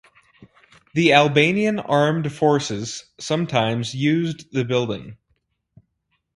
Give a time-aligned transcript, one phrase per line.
[0.95, 5.17] The Albanian Armed Forces sometimes used the building.